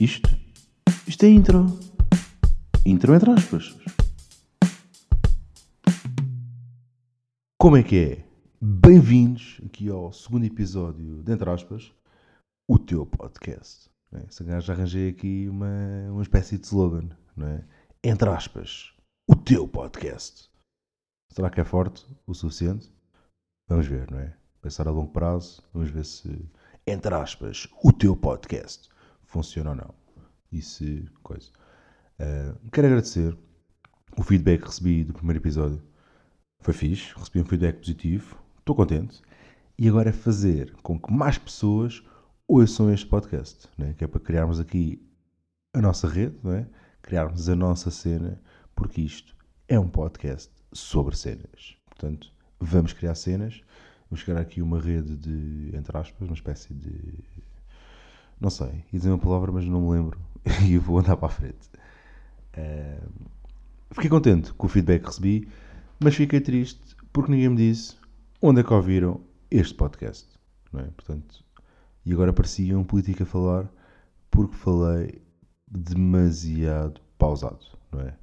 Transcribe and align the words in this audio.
Isto? 0.00 0.30
Isto 1.08 1.24
é 1.24 1.28
intro. 1.28 1.66
Intro 2.86 3.16
entre 3.16 3.32
aspas. 3.32 3.76
Como 7.60 7.76
é 7.76 7.82
que 7.82 7.96
é? 7.98 8.24
Bem-vindos 8.60 9.60
aqui 9.66 9.88
ao 9.88 10.12
segundo 10.12 10.44
episódio 10.44 11.20
de 11.24 11.32
Entre 11.32 11.50
aspas, 11.50 11.92
o 12.70 12.78
teu 12.78 13.04
podcast. 13.04 13.90
É? 14.12 14.24
Se 14.30 14.44
já 14.44 14.72
arranjei 14.72 15.08
aqui 15.08 15.48
uma, 15.48 15.66
uma 16.12 16.22
espécie 16.22 16.58
de 16.58 16.66
slogan, 16.66 17.08
não 17.36 17.48
é? 17.48 17.64
Entre 18.04 18.30
aspas, 18.30 18.94
o 19.28 19.34
teu 19.34 19.66
podcast. 19.66 20.48
Será 21.32 21.50
que 21.50 21.60
é 21.60 21.64
forte 21.64 22.06
o 22.24 22.34
suficiente? 22.34 22.88
Vamos 23.68 23.88
ver, 23.88 24.08
não 24.12 24.20
é? 24.20 24.36
Pensar 24.62 24.86
a 24.86 24.92
longo 24.92 25.10
prazo, 25.10 25.60
vamos 25.74 25.90
ver 25.90 26.04
se, 26.04 26.48
entre 26.86 27.12
aspas, 27.16 27.66
o 27.82 27.92
teu 27.92 28.16
podcast 28.16 28.88
funciona 29.28 29.70
ou 29.70 29.76
não. 29.76 29.94
E 30.50 30.60
se 30.60 31.08
coisa. 31.22 31.50
Uh, 32.18 32.58
quero 32.70 32.88
agradecer 32.88 33.36
o 34.16 34.22
feedback 34.22 34.62
que 34.62 34.66
recebi 34.66 35.04
do 35.04 35.14
primeiro 35.14 35.38
episódio. 35.38 35.80
Foi 36.60 36.74
fixe, 36.74 37.14
recebi 37.16 37.40
um 37.40 37.44
feedback 37.44 37.78
positivo, 37.78 38.36
estou 38.58 38.74
contente. 38.74 39.22
E 39.78 39.88
agora 39.88 40.08
é 40.08 40.12
fazer 40.12 40.74
com 40.82 40.98
que 40.98 41.12
mais 41.12 41.38
pessoas 41.38 42.02
ouçam 42.48 42.92
este 42.92 43.06
podcast, 43.06 43.68
né? 43.78 43.94
que 43.96 44.02
é 44.02 44.08
para 44.08 44.18
criarmos 44.18 44.58
aqui 44.58 45.00
a 45.72 45.80
nossa 45.80 46.08
rede, 46.08 46.36
não 46.42 46.52
é? 46.52 46.66
criarmos 47.02 47.48
a 47.48 47.54
nossa 47.54 47.90
cena, 47.90 48.40
porque 48.74 49.02
isto 49.02 49.36
é 49.68 49.78
um 49.78 49.88
podcast 49.88 50.50
sobre 50.72 51.16
cenas. 51.16 51.76
Portanto, 51.86 52.32
vamos 52.58 52.92
criar 52.92 53.14
cenas, 53.14 53.62
vamos 54.10 54.24
criar 54.24 54.40
aqui 54.40 54.60
uma 54.60 54.80
rede 54.80 55.16
de, 55.16 55.70
entre 55.76 55.96
aspas, 55.96 56.26
uma 56.26 56.34
espécie 56.34 56.74
de. 56.74 57.24
Não 58.40 58.50
sei, 58.50 58.84
ia 58.92 58.98
dizer 58.98 59.10
uma 59.10 59.18
palavra, 59.18 59.50
mas 59.50 59.64
não 59.64 59.80
me 59.80 59.96
lembro 59.96 60.18
e 60.64 60.78
vou 60.78 60.98
andar 60.98 61.16
para 61.16 61.26
a 61.26 61.30
frente. 61.30 61.68
Uh, 62.56 63.28
fiquei 63.90 64.08
contente 64.08 64.52
com 64.52 64.66
o 64.66 64.70
feedback 64.70 65.00
que 65.02 65.06
recebi, 65.08 65.48
mas 66.00 66.14
fiquei 66.14 66.40
triste 66.40 66.96
porque 67.12 67.32
ninguém 67.32 67.48
me 67.48 67.56
disse 67.56 67.96
onde 68.40 68.60
é 68.60 68.64
que 68.64 68.72
ouviram 68.72 69.20
este 69.50 69.74
podcast. 69.74 70.28
Não 70.72 70.80
é? 70.80 70.84
Portanto, 70.84 71.44
e 72.04 72.12
agora 72.12 72.32
parecia 72.32 72.78
um 72.78 72.84
político 72.84 73.22
a 73.22 73.26
falar 73.26 73.68
porque 74.30 74.56
falei 74.56 75.22
demasiado 75.66 77.00
pausado, 77.18 77.64
não 77.92 78.00
é? 78.00 78.16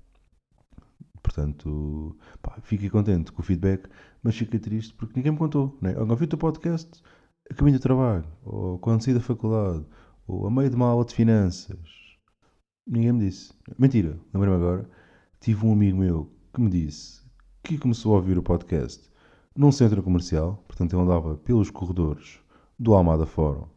Portanto, 1.21 2.15
pá, 2.41 2.57
fiquei 2.61 2.89
contente 2.89 3.31
com 3.31 3.41
o 3.41 3.45
feedback, 3.45 3.89
mas 4.21 4.37
fiquei 4.37 4.59
triste 4.59 4.93
porque 4.93 5.13
ninguém 5.15 5.31
me 5.31 5.37
contou. 5.37 5.77
Né? 5.81 5.93
Eu 5.95 6.07
ouvi 6.07 6.25
o 6.25 6.27
teu 6.27 6.37
podcast 6.37 7.01
a 7.49 7.53
caminho 7.53 7.77
do 7.77 7.81
trabalho, 7.81 8.25
ou 8.43 8.79
quando 8.79 9.03
saí 9.03 9.13
da 9.13 9.19
faculdade, 9.19 9.85
ou 10.27 10.47
a 10.47 10.51
meio 10.51 10.69
de 10.69 10.75
uma 10.75 10.87
aula 10.87 11.05
de 11.05 11.13
finanças. 11.13 11.79
Ninguém 12.87 13.13
me 13.13 13.19
disse. 13.19 13.53
Mentira, 13.77 14.19
lembrei-me 14.33 14.57
agora. 14.57 14.89
Tive 15.39 15.65
um 15.65 15.73
amigo 15.73 15.97
meu 15.97 16.31
que 16.53 16.61
me 16.61 16.69
disse 16.69 17.21
que 17.63 17.77
começou 17.77 18.13
a 18.13 18.17
ouvir 18.17 18.37
o 18.37 18.43
podcast 18.43 19.09
num 19.55 19.71
centro 19.71 20.03
comercial, 20.03 20.63
portanto 20.67 20.93
ele 20.93 21.01
andava 21.01 21.37
pelos 21.37 21.69
corredores 21.69 22.39
do 22.77 22.93
Almada 22.93 23.25
Fórum 23.25 23.67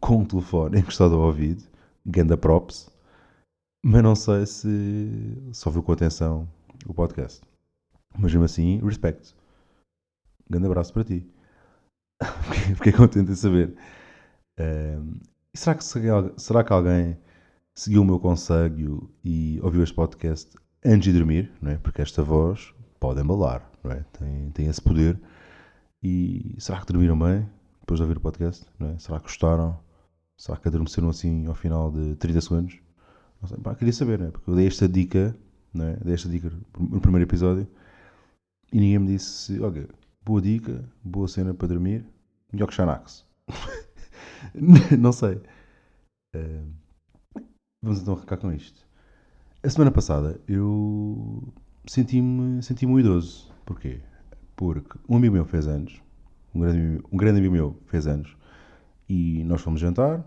com 0.00 0.18
um 0.18 0.24
telefone 0.24 0.78
encostado 0.80 1.14
ao 1.14 1.22
ouvido, 1.22 1.64
ganda 2.04 2.36
props, 2.36 2.90
mas 3.82 4.02
não 4.02 4.14
sei 4.14 4.46
se 4.46 5.50
só 5.52 5.70
viu 5.70 5.82
com 5.82 5.92
atenção 5.92 6.48
o 6.86 6.94
podcast. 6.94 7.42
Mas 8.12 8.32
mesmo 8.32 8.44
assim, 8.44 8.78
respect. 8.84 9.34
Um 10.46 10.52
grande 10.52 10.66
abraço 10.66 10.92
para 10.92 11.04
ti. 11.04 11.26
Fiquei 12.76 12.92
contente 12.92 13.30
de 13.30 13.36
saber. 13.36 13.76
Será, 15.54 15.74
que, 15.74 15.84
será 16.36 16.64
que 16.64 16.72
alguém 16.72 17.16
seguiu 17.74 18.02
o 18.02 18.04
meu 18.04 18.18
conselho 18.18 19.10
e 19.24 19.58
ouviu 19.62 19.82
este 19.82 19.94
podcast 19.94 20.50
antes 20.84 21.12
de 21.12 21.18
dormir? 21.18 21.50
Não 21.60 21.70
é? 21.70 21.78
Porque 21.78 22.02
esta 22.02 22.22
voz 22.22 22.74
pode 23.00 23.20
embalar, 23.20 23.70
não 23.82 23.92
é? 23.92 24.04
tem, 24.18 24.50
tem 24.50 24.66
esse 24.66 24.80
poder. 24.80 25.18
E 26.02 26.54
será 26.58 26.80
que 26.80 26.92
dormiram 26.92 27.18
bem 27.18 27.48
depois 27.80 27.98
de 27.98 28.02
ouvir 28.02 28.18
o 28.18 28.20
podcast? 28.20 28.66
Não 28.78 28.90
é? 28.90 28.98
Será 28.98 29.18
que 29.18 29.26
gostaram? 29.26 29.78
Será 30.36 30.56
que 30.58 30.68
adormeceram 30.68 31.08
assim 31.08 31.46
ao 31.46 31.54
final 31.54 31.90
de 31.90 32.16
30 32.16 32.40
segundos? 32.40 32.78
Não 33.40 33.48
sei, 33.48 33.58
pá, 33.58 33.74
queria 33.74 33.92
saber, 33.92 34.18
não 34.18 34.26
é? 34.26 34.30
Porque 34.30 34.50
eu 34.50 34.54
dei 34.54 34.66
esta 34.66 34.88
dica 34.88 35.34
não 35.74 35.86
é? 35.88 35.96
Dei 35.96 36.14
esta 36.14 36.28
dica 36.28 36.52
no 36.78 37.00
primeiro 37.00 37.28
episódio 37.28 37.66
e 38.72 38.78
ninguém 38.78 38.98
me 39.00 39.06
disse: 39.08 39.60
olha, 39.60 39.88
boa 40.24 40.40
dica, 40.40 40.88
boa 41.02 41.26
cena 41.26 41.52
para 41.52 41.68
dormir, 41.68 42.06
melhor 42.52 42.68
que 42.68 42.74
Xanax. 42.74 43.24
não 44.98 45.12
sei. 45.12 45.40
Uh, 46.34 46.72
vamos 47.82 48.00
então 48.00 48.14
arrancar 48.14 48.36
com 48.38 48.52
isto. 48.52 48.86
A 49.62 49.70
semana 49.70 49.90
passada 49.90 50.40
eu 50.46 51.52
senti-me 51.86 52.62
senti, 52.62 52.86
-me, 52.86 53.00
idoso. 53.00 53.52
Porquê? 53.64 54.00
Porque 54.56 54.98
um 55.08 55.16
amigo 55.16 55.34
meu 55.34 55.44
fez 55.44 55.66
anos, 55.66 56.02
um 56.54 56.60
grande, 56.60 57.02
um 57.10 57.16
grande 57.16 57.38
amigo 57.38 57.54
meu 57.54 57.78
fez 57.86 58.06
anos, 58.06 58.36
e 59.08 59.42
nós 59.44 59.60
fomos 59.62 59.80
jantar, 59.80 60.24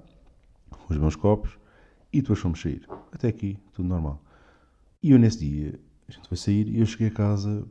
com 0.69 0.93
os 0.93 0.99
meus 0.99 1.15
copos, 1.15 1.57
e 2.11 2.21
depois 2.21 2.39
fomos 2.39 2.61
sair. 2.61 2.87
Até 3.11 3.27
aqui, 3.27 3.59
tudo 3.73 3.87
normal. 3.87 4.23
E 5.01 5.11
eu 5.11 5.19
nesse 5.19 5.39
dia, 5.39 5.79
a 6.07 6.11
gente 6.11 6.27
foi 6.27 6.37
sair 6.37 6.67
e 6.67 6.79
eu 6.79 6.85
cheguei 6.85 7.07
a 7.07 7.11
casa 7.11 7.67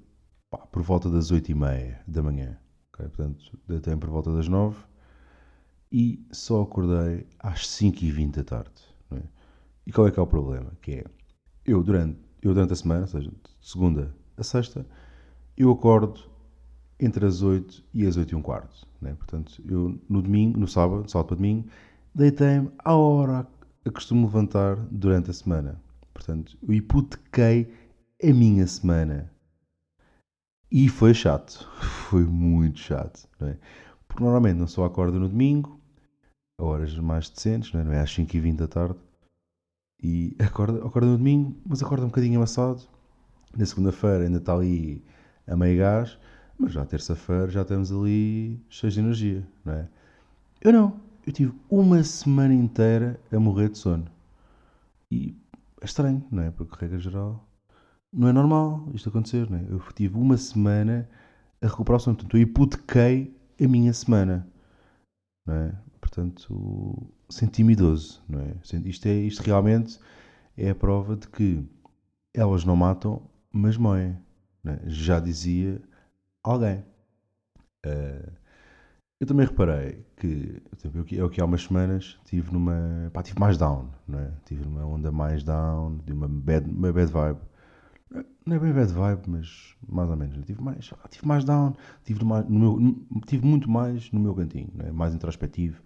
pá, 0.51 0.59
por 0.59 0.83
volta 0.83 1.11
das 1.11 1.31
8 1.31 1.51
e 1.51 1.55
meia 1.55 2.01
da 2.06 2.23
manhã. 2.23 2.59
Okay? 2.93 3.09
Portanto, 3.09 3.59
deitei 3.67 3.97
por 3.97 4.09
volta 4.09 4.33
das 4.33 4.49
9 4.49 4.77
e 5.91 6.27
só 6.33 6.63
acordei 6.63 7.27
às 7.39 7.69
5 7.69 8.05
e 8.05 8.11
20 8.11 8.37
da 8.37 8.45
tarde. 8.45 8.81
É? 9.13 9.23
E 9.87 9.93
qual 9.93 10.07
é 10.07 10.11
que 10.11 10.19
é 10.19 10.23
o 10.23 10.27
problema? 10.27 10.73
Que 10.83 10.93
é, 10.93 11.05
eu 11.65 11.83
durante, 11.83 12.19
eu 12.43 12.53
durante 12.53 12.73
a 12.73 12.77
semana, 12.77 13.03
ou 13.03 13.09
seja, 13.09 13.31
de 13.31 13.69
segunda 13.69 14.15
a 14.37 14.43
sexta, 14.43 14.87
eu 15.57 15.71
acordo 15.71 16.21
entre 16.99 17.27
as 17.27 17.43
8 17.43 17.85
e 17.93 18.07
as 18.07 18.17
8 18.17 18.33
e 18.33 18.35
um 18.35 18.43
quarto. 18.43 18.87
É? 19.03 19.13
Portanto, 19.15 19.63
eu 19.69 19.99
no 20.09 20.23
domingo, 20.23 20.59
no 20.59 20.67
sábado, 20.67 21.09
sábado 21.11 21.29
para 21.29 21.37
domingo, 21.37 21.69
deitei-me 22.15 22.71
à 22.79 22.95
hora 22.95 23.47
a 23.85 23.91
costumo 23.91 24.27
levantar 24.27 24.77
durante 24.91 25.31
a 25.31 25.35
semana. 25.35 25.81
Portanto, 26.13 26.59
eu 26.67 26.75
hipotequei 26.75 27.73
a 28.23 28.33
minha 28.33 28.67
semana. 28.67 29.31
E 30.71 30.89
foi 30.89 31.15
chato. 31.15 31.69
Foi 32.11 32.25
muito 32.25 32.79
chato. 32.81 33.29
Não 33.39 33.49
é? 33.49 33.59
Porque 34.16 34.25
normalmente 34.25 34.56
não 34.56 34.66
só 34.66 34.87
acordo 34.87 35.21
no 35.21 35.28
domingo, 35.28 35.78
a 36.59 36.65
horas 36.65 36.97
mais 36.97 37.28
decentes, 37.28 37.71
não 37.75 37.93
é, 37.93 37.97
é 37.97 38.00
às 38.00 38.10
5h20 38.16 38.56
da 38.56 38.66
tarde. 38.66 38.97
E 40.03 40.34
acorda, 40.41 40.78
acorda 40.78 41.09
no 41.10 41.19
domingo, 41.19 41.54
mas 41.66 41.82
acorda 41.82 42.06
um 42.06 42.09
bocadinho 42.09 42.38
amassado. 42.38 42.81
Na 43.55 43.66
segunda-feira 43.66 44.25
ainda 44.25 44.38
está 44.38 44.55
ali 44.55 45.05
a 45.47 45.55
meio 45.55 45.81
gás, 45.81 46.19
mas 46.59 46.72
já 46.72 46.87
terça-feira 46.87 47.50
já 47.50 47.60
estamos 47.60 47.93
ali 47.93 48.59
cheios 48.71 48.94
de 48.94 49.00
energia, 49.00 49.47
não 49.62 49.75
é? 49.75 49.88
Eu 50.62 50.72
não. 50.72 50.99
Eu 51.26 51.32
tive 51.34 51.53
uma 51.69 52.03
semana 52.03 52.55
inteira 52.55 53.21
a 53.31 53.38
morrer 53.38 53.69
de 53.69 53.76
sono. 53.76 54.06
E 55.10 55.37
é 55.82 55.84
estranho, 55.84 56.25
não 56.31 56.43
é? 56.43 56.50
Porque, 56.50 56.75
regra 56.81 56.99
geral, 56.99 57.47
não 58.10 58.28
é 58.28 58.32
normal 58.32 58.88
isto 58.94 59.10
acontecer, 59.10 59.50
não 59.50 59.59
é? 59.59 59.66
Eu 59.69 59.78
tive 59.94 60.16
uma 60.16 60.38
semana 60.38 61.06
a 61.60 61.66
recuperar 61.66 61.99
o 61.99 62.00
sono, 62.00 62.16
portanto, 62.16 62.34
eu 62.38 62.41
hipotequei 62.41 63.36
a 63.61 63.69
minha 63.69 63.93
semana, 63.93 64.47
não 65.47 65.55
é? 65.55 65.72
Portanto, 66.00 67.12
senti-me 67.28 67.72
idoso, 67.72 68.22
não 68.28 68.41
é? 68.41 68.55
Isto, 68.84 69.06
é? 69.06 69.12
isto 69.12 69.43
realmente 69.43 69.99
é 70.56 70.71
a 70.71 70.75
prova 70.75 71.17
de 71.17 71.28
que 71.28 71.65
elas 72.34 72.65
não 72.65 72.77
matam, 72.77 73.22
mas 73.53 73.77
moem, 73.77 74.17
é? 74.67 74.81
Já 74.87 75.21
dizia 75.21 75.81
alguém. 76.43 76.84
Uh, 77.84 78.33
eu 79.19 79.27
também 79.27 79.47
reparei 79.47 80.05
que, 80.17 80.62
eu 81.12 81.31
que 81.31 81.41
há 81.41 81.44
umas 81.44 81.62
semanas 81.62 82.19
tive 82.25 82.53
numa. 82.53 83.11
Pá, 83.12 83.23
tive 83.23 83.41
mais 83.41 83.56
down, 83.56 83.88
não 84.06 84.19
é? 84.19 84.31
Tive 84.44 84.64
numa 84.64 84.85
onda 84.85 85.11
mais 85.11 85.43
down, 85.43 85.99
de 86.05 86.12
uma 86.12 86.29
bad, 86.29 86.69
uma 86.69 86.93
bad 86.93 87.11
vibe. 87.11 87.41
Não 88.11 88.56
é 88.56 88.58
bem 88.58 88.73
bad 88.73 88.93
vibe, 88.93 89.29
mas 89.29 89.75
mais 89.88 90.08
ou 90.08 90.17
menos. 90.17 90.44
Tive 90.47 90.62
mais, 90.62 90.91
tive 91.11 91.26
mais 91.26 91.44
down, 91.44 91.75
tive, 92.05 92.25
no 92.25 92.49
meu, 92.49 93.06
tive 93.26 93.44
muito 93.44 93.69
mais 93.69 94.11
no 94.12 94.20
meu 94.20 94.35
cantinho, 94.35 94.70
é? 94.79 94.93
mais 94.93 95.14
introspectivo, 95.14 95.82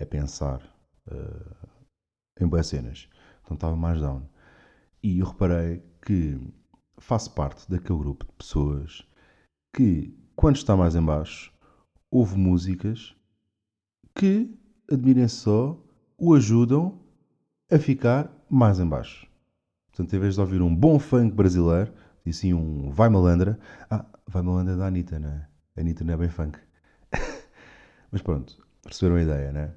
a 0.00 0.06
pensar 0.06 0.62
uh, 1.10 1.68
em 2.40 2.46
boas 2.46 2.68
cenas. 2.68 3.08
Então 3.42 3.54
estava 3.54 3.76
mais 3.76 4.00
down. 4.00 4.22
E 5.02 5.18
eu 5.18 5.26
reparei 5.26 5.82
que 6.00 6.40
faço 6.98 7.34
parte 7.34 7.68
daquele 7.68 7.98
grupo 7.98 8.24
de 8.24 8.32
pessoas 8.32 9.06
que, 9.74 10.16
quando 10.36 10.56
está 10.56 10.76
mais 10.76 10.94
em 10.94 11.04
baixo, 11.04 11.52
houve 12.10 12.36
músicas 12.36 13.14
que, 14.14 14.56
admirem 14.90 15.26
só, 15.26 15.78
o 16.16 16.34
ajudam 16.34 17.00
a 17.70 17.78
ficar 17.78 18.30
mais 18.48 18.78
em 18.78 18.86
baixo. 18.86 19.26
Portanto, 19.94 20.12
em 20.12 20.18
vez 20.18 20.34
de 20.34 20.40
ouvir 20.40 20.60
um 20.60 20.74
bom 20.74 20.98
funk 20.98 21.32
brasileiro, 21.32 21.92
e 22.26 22.32
sim 22.32 22.52
um 22.52 22.90
Vai 22.90 23.08
Malandra. 23.08 23.58
Ah, 23.88 24.04
Vai 24.26 24.42
Malandra 24.42 24.76
da 24.76 24.86
Anitta, 24.86 25.20
não 25.20 25.28
é? 25.28 25.46
A 25.76 25.80
Anitta 25.80 26.02
não 26.02 26.14
é 26.14 26.16
bem 26.16 26.28
funk. 26.28 26.58
Mas 28.10 28.20
pronto, 28.20 28.58
perceberam 28.82 29.16
a 29.16 29.22
ideia, 29.22 29.52
não 29.52 29.60
é? 29.60 29.74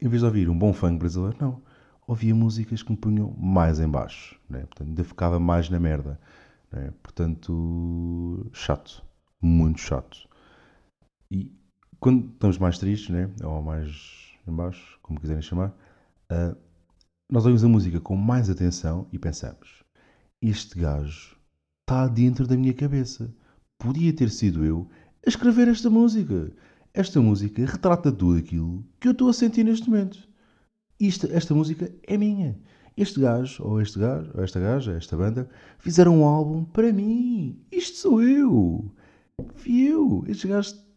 Em 0.00 0.08
vez 0.08 0.22
de 0.22 0.26
ouvir 0.26 0.48
um 0.48 0.58
bom 0.58 0.72
funk 0.72 0.98
brasileiro, 0.98 1.36
não. 1.38 1.60
ouvia 2.06 2.34
músicas 2.34 2.82
que 2.82 2.90
me 2.90 2.96
punham 2.96 3.34
mais 3.38 3.80
em 3.80 3.88
baixo, 3.88 4.40
né? 4.48 4.60
portanto, 4.60 4.88
ainda 4.88 5.04
ficava 5.04 5.38
mais 5.38 5.68
na 5.68 5.78
merda. 5.78 6.18
Né? 6.72 6.90
Portanto, 7.02 8.48
chato, 8.54 9.04
muito 9.42 9.80
chato. 9.80 10.26
E 11.30 11.54
quando 12.00 12.30
estamos 12.32 12.56
mais 12.56 12.78
tristes, 12.78 13.10
né? 13.10 13.30
ou 13.44 13.62
mais 13.62 14.32
em 14.46 14.52
baixo, 14.54 14.98
como 15.02 15.20
quiserem 15.20 15.42
chamar, 15.42 15.74
uh, 16.32 16.56
nós 17.30 17.44
ouvimos 17.44 17.62
a 17.62 17.68
música 17.68 18.00
com 18.00 18.16
mais 18.16 18.48
atenção 18.48 19.06
e 19.12 19.18
pensamos: 19.18 19.84
este 20.40 20.78
gajo 20.78 21.36
está 21.80 22.08
dentro 22.08 22.46
da 22.46 22.56
minha 22.56 22.72
cabeça. 22.72 23.34
Podia 23.78 24.12
ter 24.12 24.30
sido 24.30 24.64
eu 24.64 24.88
a 25.24 25.28
escrever 25.28 25.68
esta 25.68 25.90
música. 25.90 26.50
Esta 26.94 27.20
música 27.20 27.64
retrata 27.66 28.10
tudo 28.10 28.38
aquilo 28.38 28.84
que 28.98 29.08
eu 29.08 29.12
estou 29.12 29.28
a 29.28 29.32
sentir 29.32 29.62
neste 29.62 29.90
momento. 29.90 30.26
Isto, 30.98 31.26
esta 31.30 31.54
música 31.54 31.92
é 32.06 32.16
minha. 32.16 32.58
Este 32.96 33.20
gajo, 33.20 33.62
ou 33.62 33.80
este 33.80 33.98
gajo, 33.98 34.30
ou 34.34 34.42
esta 34.42 34.58
gaja, 34.58 34.92
esta 34.92 35.16
banda, 35.16 35.48
fizeram 35.78 36.20
um 36.20 36.24
álbum 36.24 36.64
para 36.64 36.92
mim. 36.92 37.62
Isto 37.70 37.98
sou 37.98 38.22
eu. 38.22 38.90
Fui 39.54 39.82
eu. 39.82 40.24
Estes 40.26 40.50
gajos 40.50 40.87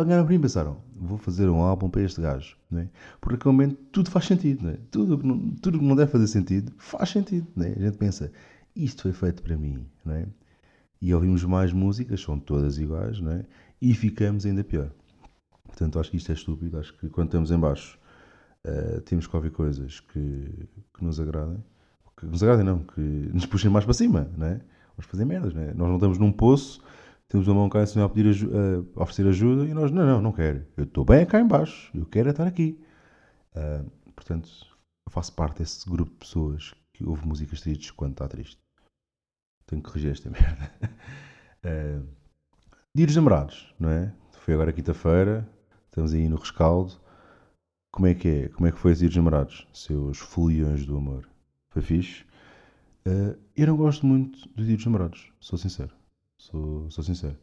olharam 0.00 0.24
para 0.24 0.32
mim 0.32 0.38
e 0.38 0.42
pensaram: 0.42 0.78
vou 0.96 1.18
fazer 1.18 1.48
um 1.48 1.62
álbum 1.62 1.88
para 1.88 2.02
este 2.02 2.20
gajo. 2.20 2.56
Não 2.70 2.80
é? 2.80 2.88
Porque 3.20 3.46
momento 3.46 3.76
tudo 3.92 4.10
faz 4.10 4.26
sentido. 4.26 4.64
Não 4.64 4.70
é? 4.70 4.78
tudo, 4.90 5.18
que 5.18 5.26
não, 5.26 5.50
tudo 5.56 5.78
que 5.78 5.84
não 5.84 5.96
deve 5.96 6.10
fazer 6.10 6.26
sentido 6.26 6.72
faz 6.78 7.10
sentido. 7.10 7.46
Não 7.56 7.66
é? 7.66 7.70
A 7.70 7.78
gente 7.78 7.98
pensa: 7.98 8.32
isto 8.74 9.02
foi 9.02 9.12
feito 9.12 9.42
para 9.42 9.56
mim. 9.56 9.86
Não 10.04 10.14
é? 10.14 10.26
E 11.00 11.14
ouvimos 11.14 11.42
mais 11.44 11.72
músicas, 11.72 12.20
são 12.20 12.38
todas 12.38 12.76
iguais, 12.76 13.20
não 13.20 13.32
é? 13.32 13.44
e 13.80 13.94
ficamos 13.94 14.44
ainda 14.44 14.62
pior. 14.62 14.90
Portanto, 15.64 15.98
acho 15.98 16.10
que 16.10 16.16
isto 16.16 16.30
é 16.30 16.34
estúpido. 16.34 16.78
Acho 16.78 16.92
que 16.98 17.08
quando 17.08 17.28
estamos 17.28 17.50
em 17.50 17.58
baixo 17.58 17.98
uh, 18.66 19.00
temos 19.02 19.26
que 19.26 19.34
ouvir 19.34 19.50
coisas 19.50 20.00
que, 20.00 20.68
que 20.94 21.04
nos 21.04 21.18
agradem. 21.18 21.62
Que 22.16 22.26
nos 22.26 22.42
agradem, 22.42 22.66
não, 22.66 22.80
que 22.80 23.00
nos 23.00 23.46
puxem 23.46 23.70
mais 23.70 23.84
para 23.84 23.94
cima, 23.94 24.30
não 24.36 24.46
é? 24.46 24.60
Vamos 24.96 25.10
fazer 25.10 25.24
merdas, 25.24 25.54
não 25.54 25.62
é? 25.62 25.72
Nós 25.72 25.88
não 25.88 25.94
estamos 25.94 26.18
num 26.18 26.30
poço, 26.30 26.82
temos 27.30 27.46
uma 27.46 27.54
mão 27.54 27.68
cá 27.68 27.82
em 27.82 27.86
cima 27.86 28.04
a, 28.04 28.08
pedir 28.08 28.28
aju 28.28 28.50
a 28.96 29.02
oferecer 29.02 29.26
ajuda 29.28 29.64
e 29.64 29.72
nós, 29.72 29.92
não, 29.92 30.04
não, 30.04 30.20
não 30.20 30.32
quero. 30.32 30.66
Eu 30.76 30.82
estou 30.82 31.04
bem 31.04 31.24
cá 31.24 31.40
em 31.40 31.46
baixo, 31.46 31.90
eu 31.96 32.04
quero 32.04 32.28
é 32.28 32.32
estar 32.32 32.44
aqui. 32.44 32.78
Uh, 33.54 33.88
portanto, 34.16 34.50
eu 35.06 35.12
faço 35.12 35.32
parte 35.32 35.60
desse 35.60 35.88
grupo 35.88 36.10
de 36.10 36.18
pessoas 36.18 36.74
que 36.92 37.04
ouve 37.04 37.24
músicas 37.26 37.60
tristes 37.60 37.92
quando 37.92 38.12
está 38.12 38.26
triste. 38.26 38.58
Tenho 39.64 39.80
que 39.80 39.88
corrigir 39.88 40.10
esta 40.10 40.28
merda. 40.28 40.72
Uh, 41.64 42.04
dia 42.96 43.06
dos 43.06 43.14
namorados, 43.14 43.72
não 43.78 43.90
é? 43.90 44.12
Foi 44.40 44.54
agora 44.54 44.72
quinta-feira, 44.72 45.48
estamos 45.86 46.12
aí 46.12 46.28
no 46.28 46.36
rescaldo. 46.36 47.00
Como 47.92 48.08
é 48.08 48.14
que 48.14 48.28
é? 48.28 48.48
Como 48.48 48.66
é 48.66 48.72
que 48.72 48.78
foi 48.78 48.90
esse 48.90 49.00
dia 49.00 49.08
dos 49.08 49.16
namorados? 49.16 49.68
Seus 49.72 50.18
foliões 50.18 50.84
do 50.84 50.96
amor. 50.96 51.28
Foi 51.72 51.80
fixe? 51.80 52.24
Uh, 53.06 53.38
eu 53.54 53.68
não 53.68 53.76
gosto 53.76 54.04
muito 54.04 54.48
do 54.48 54.64
dia 54.64 54.74
dos 54.74 54.84
namorados, 54.84 55.32
sou 55.38 55.56
sincero. 55.56 55.99
Sou, 56.40 56.90
sou 56.90 57.04
sincero. 57.04 57.36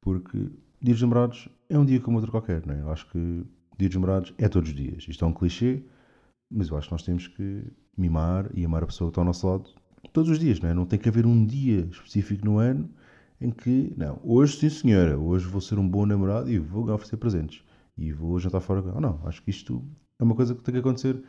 Porque 0.00 0.38
dia 0.80 0.94
dos 0.94 1.02
namorados 1.02 1.48
é 1.68 1.76
um 1.78 1.84
dia 1.84 2.00
como 2.00 2.16
outro 2.18 2.30
qualquer, 2.30 2.64
não 2.64 2.74
é? 2.74 2.80
Eu 2.80 2.90
acho 2.90 3.08
que 3.10 3.44
dia 3.76 3.88
dos 3.88 3.94
namorados 3.94 4.32
é 4.38 4.48
todos 4.48 4.70
os 4.70 4.76
dias. 4.76 5.04
Isto 5.08 5.24
é 5.24 5.28
um 5.28 5.32
clichê, 5.32 5.82
mas 6.50 6.68
eu 6.68 6.76
acho 6.76 6.88
que 6.88 6.94
nós 6.94 7.02
temos 7.02 7.26
que 7.26 7.64
mimar 7.96 8.48
e 8.54 8.64
amar 8.64 8.84
a 8.84 8.86
pessoa 8.86 9.08
que 9.08 9.12
está 9.12 9.20
ao 9.22 9.26
nosso 9.26 9.46
lado 9.48 9.70
todos 10.12 10.30
os 10.30 10.38
dias, 10.38 10.60
não 10.60 10.70
é? 10.70 10.74
Não 10.74 10.86
tem 10.86 10.98
que 10.98 11.08
haver 11.08 11.26
um 11.26 11.44
dia 11.44 11.80
específico 11.90 12.44
no 12.44 12.58
ano 12.58 12.88
em 13.40 13.50
que, 13.50 13.92
não, 13.96 14.20
hoje 14.22 14.56
sim 14.56 14.68
senhora, 14.68 15.18
hoje 15.18 15.46
vou 15.46 15.60
ser 15.60 15.78
um 15.78 15.88
bom 15.88 16.06
namorado 16.06 16.50
e 16.50 16.58
vou 16.58 16.88
oferecer 16.90 17.16
presentes 17.16 17.62
e 17.96 18.12
vou 18.12 18.38
jantar 18.38 18.60
fora. 18.60 18.82
Não, 18.82 19.00
não, 19.00 19.20
acho 19.26 19.42
que 19.42 19.50
isto 19.50 19.84
é 20.20 20.24
uma 20.24 20.34
coisa 20.34 20.54
que 20.54 20.62
tem 20.62 20.72
que 20.74 20.80
acontecer 20.80 21.20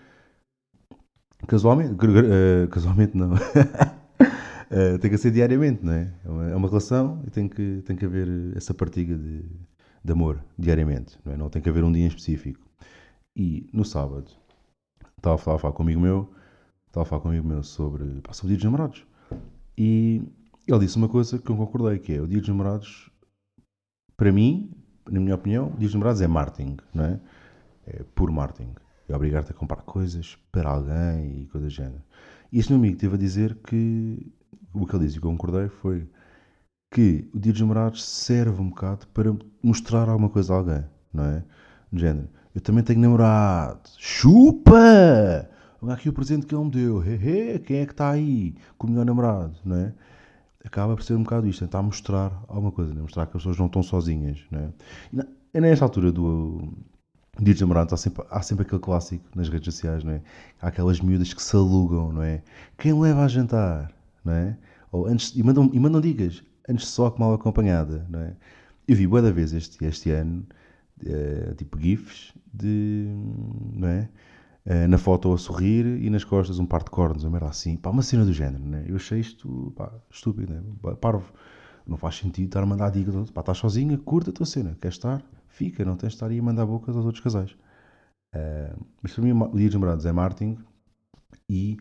casualmente. 1.47 1.93
Uh, 1.93 2.67
casualmente 2.69 3.17
não. 3.17 3.31
uh, 4.71 4.99
tem 4.99 5.09
que 5.09 5.17
ser 5.17 5.31
diariamente, 5.31 5.83
não 5.83 5.93
é? 5.93 6.13
É 6.23 6.29
uma, 6.29 6.49
é 6.49 6.55
uma, 6.55 6.67
relação 6.67 7.21
e 7.25 7.29
tem 7.29 7.47
que, 7.47 7.81
tem 7.85 7.95
que 7.95 8.05
haver 8.05 8.27
essa 8.55 8.73
partilha 8.73 9.17
de, 9.17 9.43
de 10.03 10.11
amor 10.11 10.43
diariamente, 10.57 11.19
não 11.25 11.33
é? 11.33 11.37
Não 11.37 11.49
tem 11.49 11.61
que 11.61 11.69
haver 11.69 11.83
um 11.83 11.91
dia 11.91 12.03
em 12.03 12.07
específico. 12.07 12.59
E 13.35 13.69
no 13.73 13.85
sábado, 13.85 14.31
estava 15.17 15.35
a 15.35 15.37
falar, 15.37 15.55
a 15.55 15.59
falar 15.59 15.73
com 15.73 15.83
um 15.83 15.85
amigo 15.85 16.01
meu, 16.01 16.29
estava 16.87 17.03
a 17.03 17.05
falar 17.05 17.43
meu 17.43 17.63
sobre, 17.63 18.21
pá, 18.21 18.33
sobre 18.33 18.47
o 18.47 18.49
dia 18.49 18.57
dos 18.57 18.65
namorados. 18.65 19.05
E 19.77 20.21
ele 20.67 20.79
disse 20.79 20.97
uma 20.97 21.09
coisa 21.09 21.39
que 21.39 21.49
eu 21.49 21.55
concordei, 21.55 21.99
que 21.99 22.13
é 22.13 22.21
o 22.21 22.27
Dia 22.27 22.39
dos 22.39 22.49
Namorados, 22.49 23.09
para 24.15 24.31
mim, 24.31 24.71
na 25.09 25.19
minha 25.19 25.35
opinião, 25.35 25.67
o 25.67 25.77
Dia 25.77 25.87
dos 25.87 25.93
Namorados 25.93 26.21
é 26.21 26.27
marketing, 26.27 26.77
não 26.93 27.05
é? 27.05 27.19
É 27.87 28.03
puro 28.13 28.33
marketing. 28.33 28.73
É 29.07 29.15
obrigar-te 29.15 29.51
a 29.51 29.55
comprar 29.55 29.81
coisas 29.81 30.37
para 30.51 30.69
alguém 30.69 31.41
e 31.41 31.47
coisas 31.47 31.73
do 31.73 31.75
género. 31.75 32.03
E 32.51 32.59
este 32.59 32.71
meu 32.71 32.79
amigo 32.79 32.97
teve 32.97 33.15
a 33.15 33.17
dizer 33.17 33.55
que 33.55 34.31
o 34.73 34.85
que 34.85 34.95
ele 34.95 35.05
disse 35.05 35.17
e 35.17 35.21
concordei 35.21 35.67
foi 35.67 36.07
que 36.91 37.29
o 37.33 37.39
Dia 37.39 37.51
dos 37.51 37.61
Namorados 37.61 38.03
serve 38.03 38.61
um 38.61 38.69
bocado 38.69 39.07
para 39.07 39.35
mostrar 39.61 40.09
alguma 40.09 40.29
coisa 40.29 40.53
a 40.53 40.57
alguém, 40.57 40.83
não 41.13 41.25
é? 41.25 41.43
Do 41.91 41.99
género, 41.99 42.29
eu 42.53 42.61
também 42.61 42.83
tenho 42.83 42.99
namorado, 42.99 43.81
chupa! 43.97 45.49
Olha 45.81 45.93
aqui 45.93 46.09
o 46.09 46.13
presente 46.13 46.45
que 46.45 46.53
ele 46.53 46.63
me 46.65 46.71
deu, 46.71 47.03
hehe, 47.03 47.59
quem 47.59 47.79
é 47.79 47.85
que 47.85 47.93
está 47.93 48.09
aí 48.09 48.55
com 48.77 48.87
o 48.87 48.89
melhor 48.89 49.05
namorado, 49.05 49.55
não 49.63 49.77
é? 49.77 49.93
acaba 50.63 50.95
por 50.95 51.03
ser 51.03 51.15
um 51.15 51.23
bocado 51.23 51.47
isto, 51.47 51.59
tentar 51.59 51.81
mostrar 51.81 52.31
alguma 52.47 52.71
coisa, 52.71 52.93
né? 52.93 53.01
mostrar 53.01 53.25
que 53.25 53.37
as 53.37 53.43
pessoas 53.43 53.57
não 53.57 53.67
estão 53.67 53.81
sozinhas. 53.81 54.39
Né? 54.51 54.71
E 55.53 55.59
nesta 55.59 55.85
altura 55.85 56.11
do 56.11 56.73
Dia 57.39 57.53
dos 57.53 57.61
Namorados 57.61 57.93
há 57.93 57.97
sempre, 57.97 58.25
há 58.29 58.41
sempre 58.41 58.65
aquele 58.65 58.81
clássico 58.81 59.25
nas 59.35 59.49
redes 59.49 59.73
sociais, 59.73 60.03
não 60.03 60.13
é? 60.13 60.21
Há 60.61 60.67
aquelas 60.67 60.99
miúdas 60.99 61.33
que 61.33 61.41
se 61.41 61.55
alugam, 61.55 62.11
não 62.11 62.21
é? 62.21 62.43
Quem 62.77 62.99
leva 62.99 63.23
a 63.23 63.27
jantar, 63.27 63.91
não 64.29 64.35
é? 64.35 64.57
Ou 64.91 65.07
antes, 65.07 65.35
e, 65.35 65.43
mandam, 65.43 65.69
e 65.73 65.79
mandam 65.79 66.01
dicas, 66.01 66.43
antes 66.67 66.87
só 66.87 67.09
que 67.09 67.19
mal 67.19 67.33
acompanhada, 67.33 68.05
não 68.09 68.21
é? 68.21 68.35
Eu 68.87 68.95
vi 68.95 69.05
boa 69.05 69.21
da 69.21 69.31
vez 69.31 69.53
este, 69.53 69.83
este 69.85 70.11
ano, 70.11 70.45
uh, 71.03 71.55
tipo 71.55 71.79
GIFs, 71.79 72.33
de, 72.53 73.07
não 73.73 73.87
é? 73.87 74.09
Eh, 74.65 74.87
na 74.87 74.97
foto 74.99 75.33
a 75.33 75.37
sorrir 75.37 75.85
e 75.85 76.09
nas 76.11 76.23
costas 76.23 76.59
um 76.59 76.65
par 76.65 76.83
de 76.83 76.91
cornos, 76.91 77.23
uma 77.23 77.31
merda 77.31 77.47
assim, 77.47 77.75
pá, 77.75 77.89
uma 77.89 78.03
cena 78.03 78.23
do 78.23 78.31
género, 78.31 78.63
né? 78.63 78.85
Eu 78.87 78.97
achei 78.97 79.19
isto, 79.19 79.73
pá, 79.75 79.91
estúpido, 80.11 80.53
né? 80.53 80.61
Parvo. 81.01 81.33
Não 81.87 81.97
faz 81.97 82.17
sentido 82.17 82.45
estar 82.47 82.61
a 82.61 82.65
mandar 82.67 82.91
dicas, 82.91 83.31
pá, 83.31 83.41
estás 83.41 83.57
sozinha, 83.57 83.97
curta 83.97 84.29
a 84.29 84.33
tua 84.33 84.45
cena, 84.45 84.77
queres 84.79 84.97
estar? 84.97 85.23
Fica, 85.47 85.83
não 85.83 85.95
tens 85.95 86.09
de 86.09 86.15
estar 86.17 86.27
aí 86.27 86.37
a 86.39 86.43
mandar 86.43 86.65
bocas 86.67 86.95
aos 86.95 87.05
outros 87.05 87.23
casais. 87.23 87.51
Uh, 88.35 88.85
mas 89.01 89.13
para 89.13 89.23
mim, 89.23 89.31
o 89.31 89.57
Dia 89.57 89.65
dos 89.67 89.73
Namorados 89.73 90.05
é 90.05 90.11
marketing 90.11 90.57
e 91.49 91.77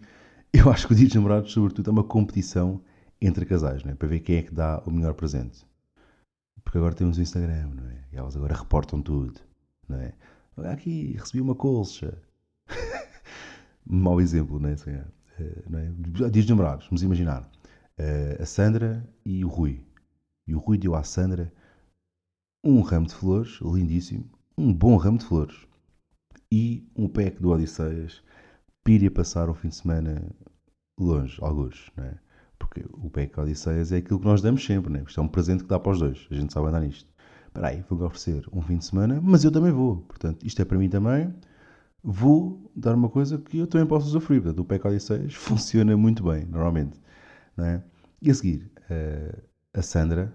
eu 0.52 0.70
acho 0.70 0.86
que 0.86 0.92
o 0.92 0.96
Dia 0.96 1.06
dos 1.06 1.14
Namorados, 1.14 1.52
sobretudo, 1.52 1.90
é 1.90 1.92
uma 1.92 2.04
competição 2.04 2.82
entre 3.20 3.44
casais, 3.44 3.84
né? 3.84 3.94
para 3.94 4.08
ver 4.08 4.20
quem 4.20 4.36
é 4.36 4.42
que 4.42 4.54
dá 4.54 4.82
o 4.86 4.90
melhor 4.90 5.14
presente. 5.14 5.66
Porque 6.62 6.78
agora 6.78 6.94
temos 6.94 7.18
o 7.18 7.22
Instagram, 7.22 7.68
não 7.74 7.88
é? 7.88 8.04
E 8.12 8.16
elas 8.16 8.36
agora 8.36 8.54
reportam 8.54 9.00
tudo, 9.00 9.40
não 9.88 9.98
é? 9.98 10.14
Aqui, 10.72 11.16
recebi 11.18 11.40
uma 11.40 11.54
colcha, 11.54 12.20
mau 13.86 14.20
exemplo, 14.20 14.58
não 14.58 14.68
é? 14.68 14.72
Assim, 14.72 14.90
é, 14.90 15.62
não 15.68 15.78
é? 15.78 15.90
Dias 16.30 16.44
dos 16.44 16.48
namorados, 16.48 16.86
vamos 16.86 17.02
imaginar. 17.02 17.48
Uh, 17.98 18.42
a 18.42 18.46
Sandra 18.46 19.08
e 19.24 19.44
o 19.44 19.48
Rui. 19.48 19.84
E 20.46 20.54
o 20.54 20.58
Rui 20.58 20.78
deu 20.78 20.94
à 20.94 21.02
Sandra 21.02 21.52
um 22.64 22.80
ramo 22.80 23.06
de 23.06 23.14
flores, 23.14 23.60
lindíssimo, 23.60 24.28
um 24.56 24.72
bom 24.72 24.96
ramo 24.96 25.18
de 25.18 25.24
flores. 25.24 25.56
E 26.50 26.86
um 26.96 27.08
pack 27.08 27.40
do 27.40 27.50
Odisseias 27.50 28.22
para 28.96 29.04
ir 29.04 29.10
passar 29.10 29.50
um 29.50 29.54
fim 29.54 29.68
de 29.68 29.76
semana 29.76 30.22
longe, 30.98 31.36
alguns, 31.42 31.90
não 31.94 32.04
é? 32.04 32.14
Porque 32.58 32.86
o 32.94 33.10
pack 33.10 33.38
Odisseias 33.38 33.92
é 33.92 33.98
aquilo 33.98 34.18
que 34.18 34.24
nós 34.24 34.40
damos 34.40 34.64
sempre, 34.64 34.90
não 34.90 35.00
é? 35.00 35.02
Isto 35.02 35.20
é 35.20 35.22
um 35.22 35.28
presente 35.28 35.62
que 35.62 35.68
dá 35.68 35.78
para 35.78 35.92
os 35.92 35.98
dois, 35.98 36.26
a 36.30 36.34
gente 36.34 36.52
sabe 36.52 36.68
andar 36.68 36.80
nisto. 36.80 37.12
Espera 37.46 37.68
aí, 37.68 37.84
vou 37.86 38.02
oferecer 38.02 38.46
um 38.50 38.62
fim 38.62 38.78
de 38.78 38.86
semana, 38.86 39.20
mas 39.22 39.44
eu 39.44 39.52
também 39.52 39.70
vou. 39.72 39.98
Portanto, 39.98 40.46
isto 40.46 40.62
é 40.62 40.64
para 40.64 40.78
mim 40.78 40.88
também, 40.88 41.34
vou 42.02 42.72
dar 42.74 42.94
uma 42.94 43.10
coisa 43.10 43.36
que 43.36 43.58
eu 43.58 43.66
também 43.66 43.86
posso 43.86 44.06
usufruir. 44.06 44.40
Portanto, 44.40 44.60
o 44.60 44.64
PEC 44.64 44.86
Odisseias 44.86 45.34
funciona 45.36 45.94
muito 45.94 46.22
bem, 46.22 46.46
normalmente. 46.46 46.98
Não 47.56 47.66
é? 47.66 47.84
E 48.22 48.30
a 48.30 48.34
seguir, 48.34 48.72
a 49.74 49.82
Sandra 49.82 50.34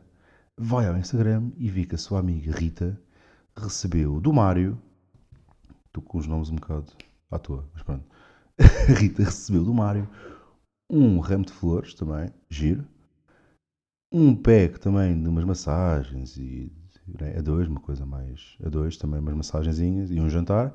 vai 0.55 0.87
ao 0.87 0.95
Instagram 0.95 1.49
e 1.57 1.71
vê 1.71 1.85
que 1.85 1.95
a 1.95 1.97
sua 1.97 2.19
amiga 2.19 2.51
Rita 2.51 3.01
recebeu 3.57 4.21
do 4.21 4.31
Mário, 4.31 4.79
estou 5.87 6.03
com 6.03 6.19
os 6.19 6.27
nomes 6.27 6.49
um 6.51 6.55
bocado 6.55 6.91
à 7.31 7.39
toa, 7.39 7.67
mas 7.73 7.81
pronto. 7.81 8.13
A 8.59 8.63
Rita 8.93 9.23
recebeu 9.23 9.63
do 9.63 9.73
Mário 9.73 10.07
um 10.89 11.19
ramo 11.19 11.43
de 11.43 11.51
flores 11.51 11.95
também, 11.95 12.31
giro, 12.49 12.87
um 14.11 14.35
pack 14.35 14.79
também 14.79 15.19
de 15.19 15.27
umas 15.27 15.43
massagens 15.43 16.37
e 16.37 16.71
né, 17.07 17.35
a 17.37 17.41
dois, 17.41 17.67
uma 17.67 17.79
coisa 17.79 18.05
mais 18.05 18.55
a 18.63 18.69
dois 18.69 18.95
também, 18.95 19.19
umas 19.19 19.35
massagenzinhas 19.35 20.11
e 20.11 20.19
um 20.19 20.29
jantar 20.29 20.71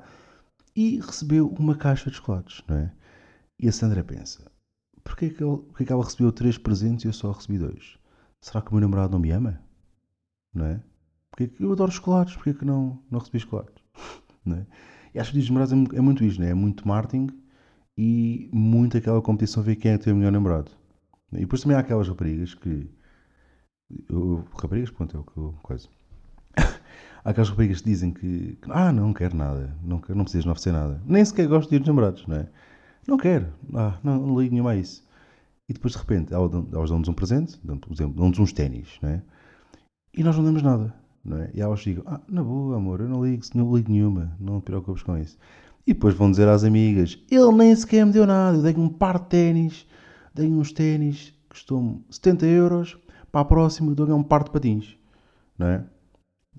e 0.75 0.99
recebeu 0.99 1.47
uma 1.57 1.73
caixa 1.73 2.09
de 2.09 2.17
chocolates, 2.17 2.61
não 2.67 2.75
é? 2.75 2.93
E 3.57 3.69
a 3.69 3.71
Sandra 3.71 4.03
pensa: 4.03 4.51
porquê 5.01 5.29
que, 5.29 5.37
porquê 5.37 5.85
que 5.85 5.93
ela 5.93 6.03
recebeu 6.03 6.33
três 6.33 6.57
presentes 6.57 7.05
e 7.05 7.07
eu 7.07 7.13
só 7.13 7.31
recebi 7.31 7.57
dois? 7.57 7.97
Será 8.41 8.61
que 8.61 8.71
o 8.71 8.73
meu 8.73 8.81
namorado 8.81 9.13
não 9.13 9.19
me 9.19 9.31
ama? 9.31 9.61
Não 10.53 10.65
é? 10.65 10.83
Porque 11.31 11.47
que 11.47 11.63
eu 11.63 11.71
adoro 11.71 11.91
chocolates, 11.91 12.35
porquê 12.35 12.53
que 12.53 12.65
não, 12.65 13.01
não 13.09 13.19
recebi 13.19 13.39
chocolates? 13.39 13.81
não 14.43 14.57
é? 14.57 14.67
E 15.13 15.19
acho 15.19 15.31
que 15.31 15.39
os 15.39 15.49
namorados 15.49 15.73
é, 15.73 15.97
é 15.97 16.01
muito 16.01 16.25
isto, 16.25 16.39
não 16.41 16.47
é? 16.47 16.51
É 16.51 16.53
muito 16.53 16.85
marketing 16.85 17.27
e 18.01 18.49
muito 18.53 18.97
aquela 18.97 19.21
competição 19.21 19.61
ver 19.61 19.75
quem 19.75 19.91
é 19.91 19.97
que 19.97 20.05
tem 20.05 20.13
melhor 20.13 20.31
namorado. 20.31 20.71
E 21.33 21.39
depois 21.41 21.61
também 21.61 21.75
há 21.75 21.81
aquelas 21.81 22.07
raparigas 22.07 22.53
que. 22.53 22.89
Eu, 24.09 24.45
raparigas, 24.57 24.89
pronto, 24.89 25.17
é 25.17 25.19
o 25.19 25.23
que 25.23 25.37
eu. 25.37 25.53
Coisa. 25.61 25.89
há 26.55 27.29
aquelas 27.29 27.49
raparigas 27.49 27.81
que 27.81 27.89
dizem 27.89 28.11
que. 28.13 28.55
que, 28.61 28.71
Ah, 28.71 28.93
não 28.93 29.11
quero 29.13 29.35
nada, 29.35 29.75
não, 29.83 29.99
quero, 29.99 30.15
não 30.17 30.23
precisas 30.23 30.45
não 30.45 30.53
oferecer 30.53 30.71
nada. 30.71 31.01
Nem 31.05 31.25
sequer 31.25 31.45
gosto 31.49 31.69
de 31.69 31.75
ir 31.75 31.79
dos 31.79 31.87
namorados, 31.89 32.25
não 32.25 32.37
é? 32.37 32.47
Não 33.05 33.17
quero, 33.17 33.47
ah, 33.75 33.99
não, 34.01 34.25
não 34.27 34.39
ligo 34.39 34.53
nenhuma 34.53 34.71
a 34.71 34.75
isso. 34.77 35.05
E 35.67 35.73
depois 35.73 35.93
de 35.93 35.99
repente 35.99 36.33
elas 36.33 36.49
dão- 36.51 36.67
elas 36.71 36.89
dão-nos 36.89 37.09
um 37.09 37.13
presente, 37.13 37.59
dão-nos 37.63 38.39
uns 38.39 38.53
ténis, 38.53 38.97
não 39.01 39.09
é? 39.09 39.21
E 40.13 40.23
nós 40.23 40.37
não 40.37 40.43
damos 40.45 40.63
nada, 40.63 40.95
não 41.23 41.37
é? 41.37 41.51
E 41.53 41.59
elas 41.61 41.81
ficam, 41.81 42.03
ah, 42.07 42.21
na 42.29 42.41
boa, 42.43 42.77
amor, 42.77 43.01
eu 43.01 43.09
não 43.09 43.25
ligo, 43.25 43.43
não 43.53 43.75
ligo 43.75 43.91
nenhuma, 43.91 44.35
não 44.39 44.61
te 44.61 44.65
preocupes 44.65 45.03
com 45.03 45.17
isso. 45.17 45.37
E 45.89 45.93
depois 45.95 46.13
vão 46.13 46.29
dizer 46.29 46.47
às 46.47 46.63
amigas, 46.63 47.17
ele 47.31 47.51
nem 47.51 47.75
sequer 47.75 48.05
me 48.05 48.11
deu 48.11 48.27
nada, 48.27 48.57
eu 48.57 48.61
dei-lhe 48.61 48.79
um 48.79 48.89
par 48.89 49.17
de 49.17 49.25
ténis, 49.25 49.87
dei-lhe 50.31 50.53
uns 50.53 50.71
ténis, 50.71 51.33
custou-me 51.49 52.05
70 52.11 52.45
euros, 52.45 52.95
para 53.31 53.41
a 53.41 53.45
próxima 53.45 53.95
dou-lhe 53.95 54.11
um 54.11 54.21
par 54.21 54.43
de 54.43 54.51
patins, 54.51 54.95
não 55.57 55.65
é? 55.65 55.83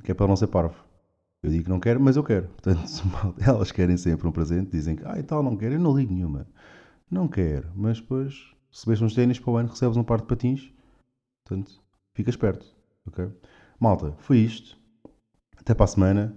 Que 0.02 0.10
é 0.10 0.14
para 0.14 0.26
não 0.26 0.34
ser 0.34 0.48
parvo. 0.48 0.74
Eu 1.44 1.50
digo 1.50 1.62
que 1.62 1.70
não 1.70 1.78
quero, 1.78 2.00
mas 2.00 2.16
eu 2.16 2.24
quero. 2.24 2.48
Portanto, 2.48 2.82
elas 3.40 3.70
querem 3.70 3.96
sempre 3.96 4.26
um 4.26 4.32
presente, 4.32 4.72
dizem 4.72 4.96
que, 4.96 5.04
ah, 5.06 5.16
e 5.16 5.22
tal, 5.22 5.44
não 5.44 5.56
quero, 5.56 5.74
eu 5.74 5.80
não 5.80 5.96
ligo 5.96 6.12
nenhuma. 6.12 6.44
Não 7.08 7.28
quero, 7.28 7.70
mas 7.76 8.00
depois, 8.00 8.34
se 8.72 8.84
recebes 8.84 9.00
uns 9.00 9.14
ténis 9.14 9.38
para 9.38 9.52
o 9.52 9.56
ano, 9.56 9.68
recebes 9.68 9.96
um 9.96 10.02
par 10.02 10.20
de 10.20 10.26
patins, 10.26 10.72
portanto, 11.44 11.80
fica 12.14 12.30
esperto, 12.30 12.66
ok? 13.06 13.30
Malta, 13.78 14.12
foi 14.18 14.38
isto. 14.38 14.76
Até 15.56 15.72
para 15.72 15.84
a 15.84 15.86
semana 15.86 16.36